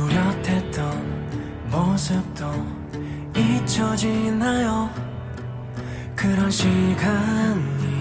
[0.00, 2.46] 뚜렷했던 모습도
[3.36, 4.88] 잊혀지나요
[6.16, 8.00] 그런 시간이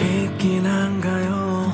[0.00, 1.70] 있긴 한가요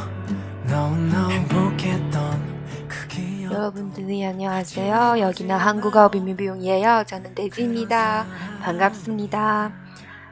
[0.69, 2.53] no, 행복했던
[2.89, 5.17] 그 여러분들이 안녕하세요.
[5.21, 7.05] 여기는 한국어 비밀비용이에요.
[7.07, 8.25] 저는 데지입니다.
[8.63, 9.73] 반갑습니다.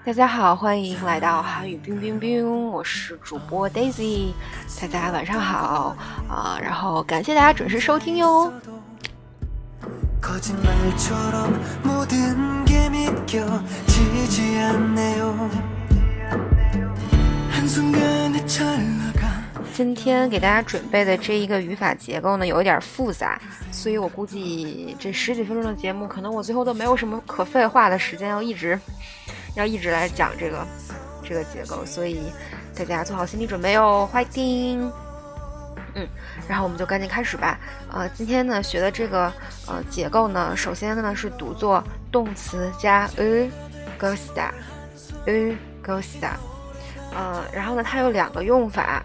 [0.02, 4.32] 大家好，欢迎来到韩语冰冰冰，我是主播 Daisy。
[4.80, 5.95] 大家晚上好
[6.26, 8.50] 啊，然后感谢大家准时收听哟。
[19.74, 23.38] 今天给大家准备的这一个语法结构呢，有一点复杂，
[23.70, 28.79] 所以我估计这十几分钟的节目，可能我最后都没有什么可废话的时间，要一直
[29.54, 30.66] 要一直来讲这个
[31.23, 32.32] 这个结构，所以
[32.74, 34.90] 大家做好心理准备哦，欢迎。
[35.95, 36.07] 嗯，
[36.48, 37.59] 然后我们就赶紧开始吧。
[37.90, 39.32] 呃，今天呢学的这个
[39.66, 43.51] 呃结构呢，首先呢是读作动词加 a
[43.98, 44.54] g o s t a
[45.26, 46.37] a g o s t a
[47.12, 49.02] 呃，然后呢它有两个用法。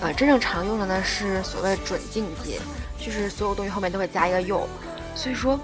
[0.00, 2.60] 呃，真正常用的呢是所谓准敬节，
[2.98, 4.68] 就是所有东西后面都会加一个又，
[5.14, 5.58] 所以说。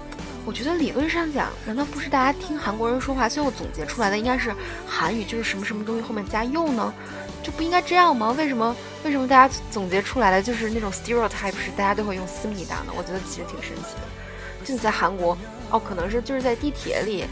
[0.45, 4.53] 我觉得理论上讲，难道不是大家听韩国人说话最后总结出来的应该是
[4.85, 6.93] 韩语就是什么什么东西后面加又呢？
[7.41, 8.33] 就不应该这样吗？
[8.37, 12.93] 为什么为什么大家总结出来的就是那种 stereotype 是大家都会用思密达呢？
[12.95, 14.65] 我觉得其实挺神奇的。
[14.65, 15.37] 就你在韩国，
[15.69, 17.25] 哦，可能是就是在地铁里，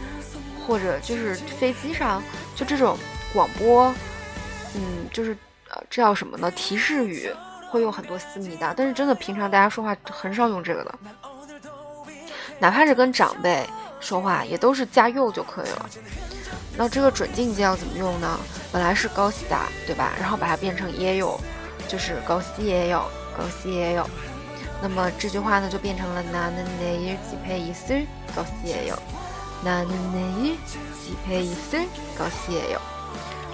[0.66, 2.22] 或者就是飞机上，
[2.54, 2.96] 就这种
[3.32, 3.94] 广播，
[4.74, 5.36] 嗯，就是
[5.70, 6.50] 呃，这叫什么呢？
[6.50, 7.30] 提示语
[7.70, 10.94] 会用很多思密达，但是真的平常大家说话很少用这个的。
[12.61, 13.67] 哪怕是跟长辈
[13.99, 15.89] 说话，也都是加又就可以了。
[16.77, 18.39] 那这个准敬节要怎么用呢？
[18.71, 20.11] 本来是高西达，对吧？
[20.19, 21.39] 然后把它变成也有，
[21.87, 23.03] 就是高西也有，
[23.35, 24.07] 高西也有。
[24.79, 28.95] 那么这句话呢，就变成了나는내일집에있을高西也有，
[29.65, 32.79] 나는내일집에있을高西也有。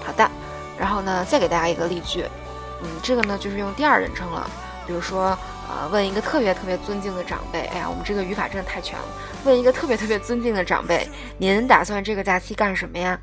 [0.06, 0.30] 好的，
[0.78, 2.26] 然后呢，再给大家一个例句，
[2.82, 4.50] 嗯，这个呢就是用第二人称了，
[4.89, 5.39] 比如说。
[5.69, 9.05] 啊，问一个特别特别尊敬的长辈，哎呀，我们这个语法真的太全了。
[9.45, 11.07] 问一个特别特别尊敬的长辈，
[11.37, 13.21] 您打算这个假期干什么呀？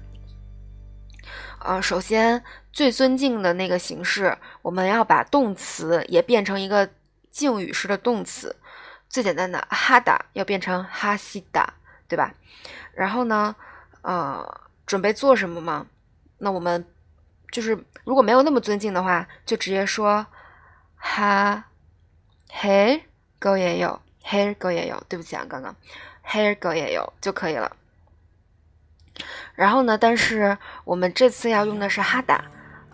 [1.57, 6.87] 呃，首先最尊敬的那个形式，我们要把动词也变成一个
[7.31, 8.55] 敬语式的动词。
[9.09, 11.73] 最简单的哈达要变成哈西达，
[12.07, 12.31] 对吧？
[12.93, 13.55] 然后呢，
[14.03, 15.87] 呃，准备做什么吗？
[16.37, 16.85] 那我们
[17.49, 20.23] 就是如果没有那么尊敬的话，就直接说
[21.05, 21.65] 哈。
[22.57, 23.01] Hair
[23.37, 25.75] go 也有，Hair go 也有，对不起啊，刚刚
[26.25, 27.69] Hair go 也有就可以了。
[29.55, 32.45] 然后呢，但是我们这次要用的是哈达，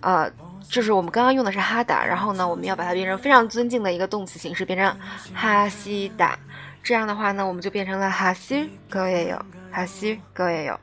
[0.02, 0.31] 呃，
[0.68, 5.00] 就是我们刚刚用的是哈达，然后呢，我们要把它变成非常尊敬的一个动词形式，变成
[5.36, 6.40] 哈西达。
[6.81, 10.80] 这样的话呢，我们就变成了哈西 go 也有，哈西 go 也有。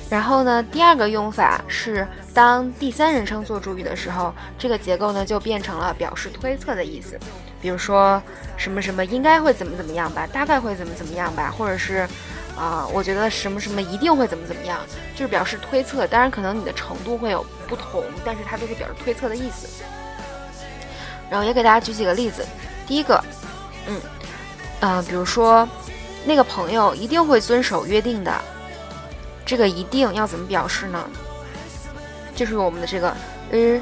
[0.10, 7.20] 然后呢，第二个用法是当第三人称做主语的时候，这个结构呢就变成了表示推测的意思。
[7.62, 8.22] 比如说
[8.56, 12.08] 什么什么应该会怎么怎么样吧，大概会怎么怎么样吧，或者是
[12.58, 14.80] 啊，我觉得什么什么一定会怎么怎么样，
[15.14, 16.08] 就是表示推测。
[16.08, 19.84] 当然，可能你的程度会有不同，但是它都是表示推测的意思。
[21.30, 22.46] 然后也给大家举几个例子。
[22.86, 23.24] 第一个，
[23.88, 24.00] 嗯，
[24.80, 25.68] 呃，比如说
[26.26, 28.34] 那个朋友一定会遵守约定的，
[29.46, 31.08] 这个一定要怎么表示呢？
[32.36, 33.10] 就是我们的这个
[33.52, 33.82] i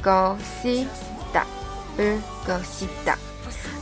[0.00, 0.86] g o s i
[1.32, 1.44] d a
[1.96, 3.16] i g o s i a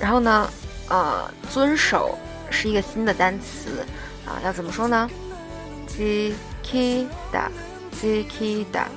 [0.01, 0.51] 然后呢，
[0.89, 2.19] 呃，遵守
[2.51, 3.85] 是一个新的单词
[4.27, 5.09] 啊、要怎么说呢
[5.87, 7.51] z i k i d a
[7.93, 8.89] z i k i d a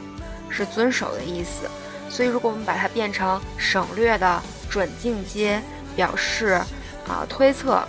[0.50, 1.70] 是遵守的意思。
[2.09, 4.41] 所以如果我们把它变成省略的
[4.71, 5.61] 准进阶，
[5.97, 6.61] 表示
[7.09, 7.83] 啊推测，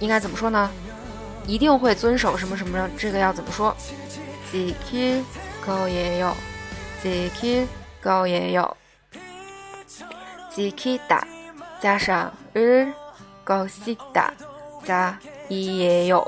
[0.00, 0.70] 应该怎么说呢？
[1.46, 2.88] 一定会遵守什么什么？
[2.98, 3.74] 这个要怎么说？
[4.52, 6.34] 지키거예 요，
[7.02, 8.72] 지키거예 요，
[10.54, 11.26] 지키다
[11.80, 14.32] 加上을거시다
[14.84, 16.26] 加이예 요，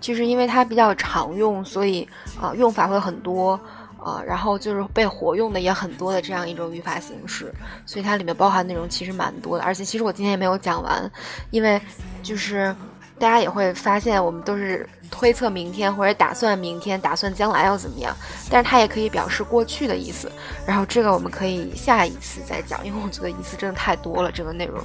[0.00, 2.06] 就是因为它比较常用，所以
[2.40, 3.58] 啊用法会很多
[4.04, 7.54] 呃，然后就是被活用的也很多的这样一种语法形式，
[7.86, 9.62] 所以它里面包含内容其实蛮多的。
[9.62, 11.08] 而且其实我今天也没有讲完，
[11.52, 11.80] 因为
[12.24, 12.74] 就是
[13.20, 18.12] 大家也会发现，我们都是推测明天或者打算明天、打算将来要怎么样，
[18.50, 20.28] 但是它也可以表示过去的意思。
[20.66, 24.82] 然后这个我们可以下一次再讲，因为我觉得意思真的太多了，这个内容，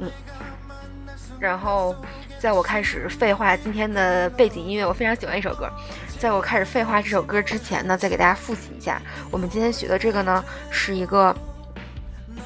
[0.00, 0.10] 嗯。
[1.42, 1.92] 然后，
[2.38, 5.68] 在我开始废话今天的背景音乐，我非常喜欢一首歌。
[6.16, 11.34] 在我开始废话这首歌之前呢，再给大家复习一下，我们今天学的这个呢，是一个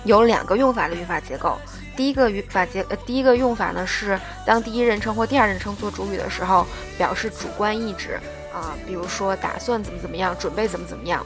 [0.05, 1.59] 有两个用法的语法结构。
[1.95, 8.19] 第一个语法结呃，第一个用法呢是当第一人称或第二人称做主语的时候，表示主观意志
[8.55, 11.23] 啊，比如说打算怎么怎么样，准备怎么怎么样。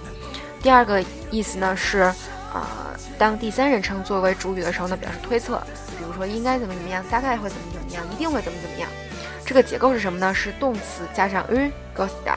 [0.60, 1.00] 第二个
[1.30, 2.00] 意思呢是
[2.52, 5.62] 啊，当第三人称作为主语的时候呢，表示推测。
[6.10, 8.90] 我说应该怎么怎么样大概会怎么怎么样一定会怎么怎么样。
[9.46, 10.34] 这个结构是什么呢？
[10.34, 12.34] 是动词加上 ergosta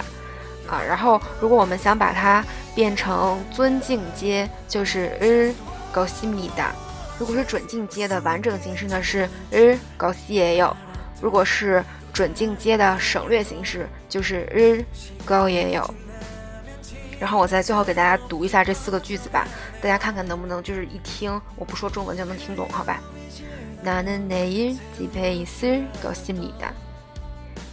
[0.67, 2.43] 啊然后如果我们想把它
[2.75, 6.67] 变成尊敬接就是 ergost meda
[7.19, 10.75] 如果是准进阶的完整形式呢是 ergoste 也有
[11.21, 14.47] 如果是准进阶的省略形式就是
[15.27, 15.93] ergo 也有
[17.22, 19.46] 然后我在最后给大家读一下这四个句子吧，
[19.82, 23.00] 大家看看能不能就是一听我不说中文就能听懂，好吧？
[23.82, 26.72] 나는 내일 집에 있을 것입니다.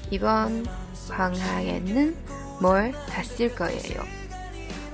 [0.10, 0.65] 이번
[1.10, 2.15] 방학에는
[2.60, 4.04] 뭘 하실 거예요?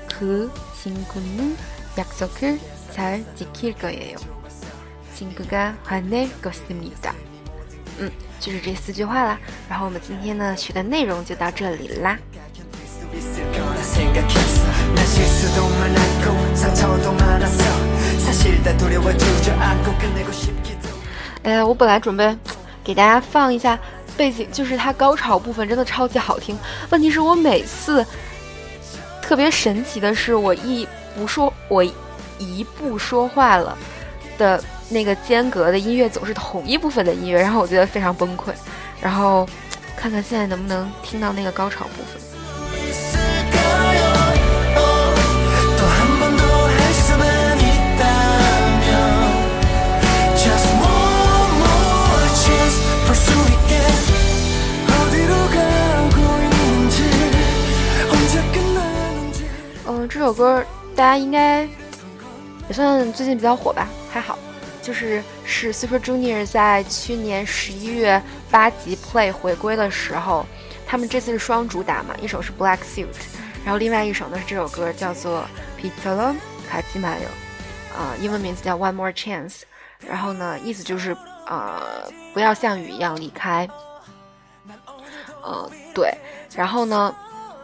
[0.10, 1.58] 그 친구는
[1.98, 2.60] 약속을
[2.92, 4.18] 잘 지킬 거예요.
[5.16, 7.14] 친구가 화낼 것입니다.
[8.00, 9.40] 嗯，就是这四句话啦。
[9.70, 12.18] 然后我们今天呢学的内容就到这里啦。
[21.43, 22.37] 哎呀，我本来准备
[22.83, 23.79] 给大家放一下
[24.17, 26.59] 背景，就是它高潮部分真的超级好听。
[26.91, 28.05] 问题是我每次
[29.23, 31.85] 特别神奇的是，我一不说，我
[32.39, 33.79] 一不说话了
[34.37, 38.51] 的那个间隔的音乐总是同一部分的音乐，然后我觉得非常崩溃。
[39.01, 39.49] 然后
[39.97, 42.21] 看看现在能不能听到那个高潮部分。
[60.27, 60.61] 这首歌
[60.97, 61.63] 大家应该
[62.67, 64.37] 也算最近比较火吧，还好，
[64.83, 70.45] 就是是 Super Junior 在去年十一月八级 Play 回归的时候，
[70.85, 73.07] 他们这次是双主打嘛，一首是 Black Suit，
[73.65, 75.47] 然后另外一首呢是这首歌叫做
[75.81, 76.35] Pitolo
[76.69, 77.31] Kajimayo，
[77.97, 79.61] 啊，英文名字叫 One More Chance，
[80.01, 81.85] 然后呢意思就是啊
[82.35, 83.69] 不要像雨一样离开，
[85.45, 86.13] 呃对，
[86.57, 87.15] 然后呢。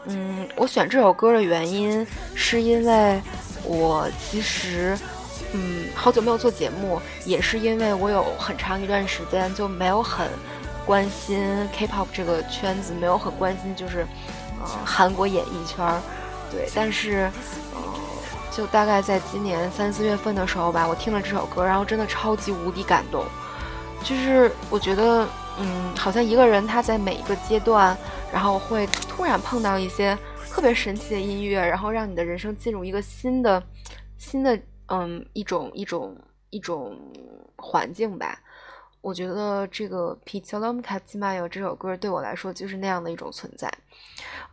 [0.06, 3.22] 嗯，我选这首歌的原因是因为
[3.64, 4.98] 我其实，
[5.52, 10.28] 嗯，好久没有做节目，也是因为我有很长一段时间就没有很
[10.84, 14.04] 关心 K-pop 这个圈子，没有很关心就是，
[14.60, 15.86] 呃，韩国演艺圈，
[16.50, 17.30] 对，但是，
[17.72, 17.80] 呃，
[18.50, 23.24] 就大概在今年三四月份的时候吧，我听了这首歌，然后真的超级无敌感动，
[24.02, 25.28] 就是我觉得，
[25.58, 27.96] 嗯，好像一个人他在每一个阶段。
[28.32, 30.16] 然后会突然碰到一些
[30.48, 33.62] 特别神奇的音乐，然后让你的人生进入一个新的、
[34.16, 36.16] 新的嗯一种一种
[36.48, 36.98] 一种
[37.56, 38.40] 环境吧。
[39.02, 43.70] 我觉得这个《Pitolom Kajimayo》这首歌对我来说就是那样的一种存在。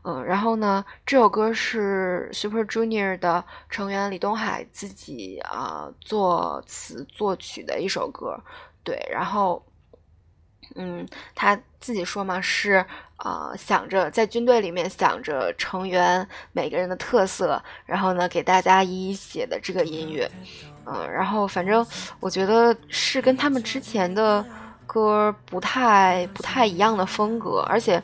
[0.02, 8.38] 嗯，然后呢，这首歌是 Super Junior 的成员李东海自己啊作词作曲的一首歌。
[8.84, 9.66] 对，然后。
[10.76, 12.86] 嗯，他自己说嘛，是
[13.18, 20.30] 啊，想着在军队里面想着成员每个人的特色，然后呢给大家一一写的这个音乐，
[20.86, 21.86] 嗯，然后反正
[22.20, 24.46] 我觉得是跟他们之前的。
[24.92, 28.02] 歌不太不太一样的风格，而且，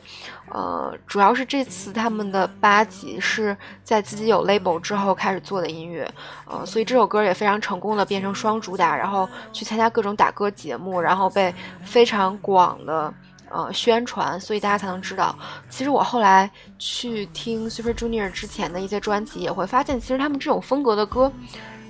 [0.50, 6.08] 呃，主要是这次他们的八级是在自己有 label 之后开始做的音乐，
[6.44, 11.52] 呃，所以这首歌也非常成功的变成双主打，然后去参加各种打歌节目，然后被
[11.82, 13.12] 非常广的
[13.50, 15.36] 呃宣传，所以大家才能知道。
[15.68, 21.32] 其实我后来去听 Super Junior 之前的一些专辑，也会发现，其实他们这种风格的歌，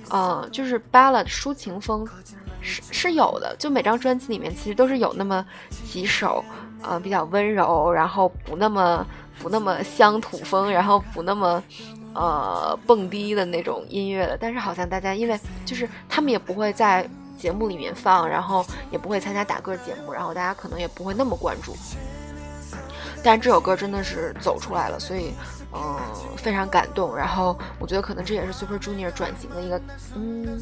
[0.09, 2.03] 呃，就是 ballad 抒情风。
[2.67, 5.43] 是是有的，就每张专辑里面其实都是有那么
[5.91, 6.43] 几首，
[6.83, 9.07] 呃，比较温柔，然后不那么
[9.41, 11.63] 不那么乡土风，然后不那么，
[12.13, 14.37] 呃，蹦迪的那种音乐的。
[14.39, 21.75] 但是好像大家因为就是他们也不会在节目里面放，然后也不会参加打歌节目，然后大家可能也不会那么关注。
[23.23, 25.31] 但是这首歌真的是走出来了，所以。
[25.73, 25.99] 嗯，
[26.37, 27.15] 非常感动。
[27.15, 29.81] 然后我觉得可能这也是 Super Junior 转型的一个，
[30.15, 30.61] 嗯，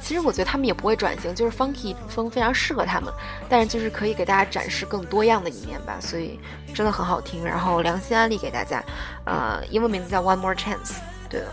[0.00, 3.12] 其实我觉得他们也不会转型，就是 Funky 风非常适合他们，
[3.48, 5.96] 但是就是可以给大家展示更多样的一面吧。
[6.00, 6.38] 所以
[6.72, 7.44] 真的很好听。
[7.44, 8.82] 然后良心安利给大家，
[9.24, 10.94] 呃，英文名字叫 One More Chance。
[11.28, 11.52] 对了。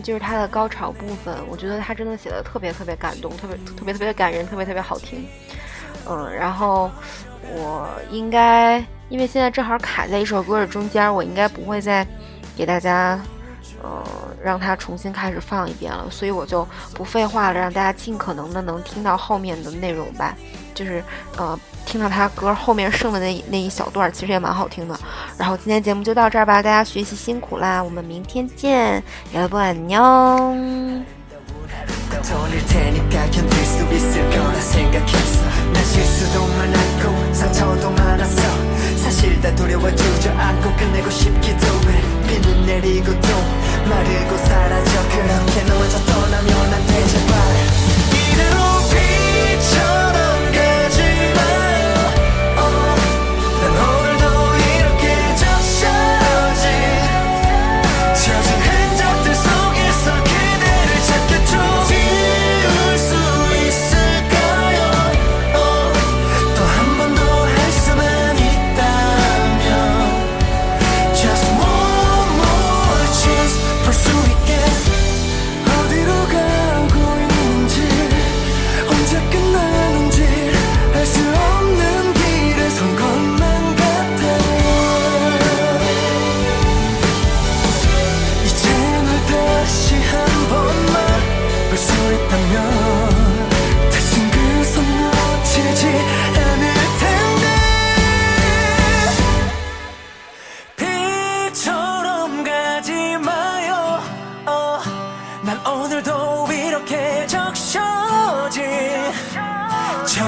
[0.00, 5.26] 就是他的高潮部分，我觉得他真的写的特别特别感动，特别特别特别感人，特别特别好听。
[6.08, 6.90] 嗯，然后
[7.54, 8.78] 我应该
[9.08, 12.06] 因为现在正好卡在一首歌的中间，我应该不会再
[12.56, 13.18] 给大家
[13.82, 14.04] 呃
[14.42, 20.34] 让他重新开始放一遍了，所以我就不废话了，让大家尽可能的能听到后面的内容吧。
[20.74, 21.02] 就是
[21.36, 24.96] 呃，听到他歌后面剩的那那一小段，其实也蛮好听的。
[25.36, 31.02] 然后今天节目就到这儿吧，大家学习辛苦啦，我们明天见，要不安 녕。
[43.86, 45.08] 마르고 사라져.
[45.08, 47.32] 그렇게 너저 떠나면 안돼 제발
[48.32, 48.67] 이대로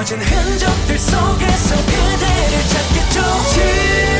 [0.03, 4.10] 젖은 흔적들 속에서 그대를 찾겠죠.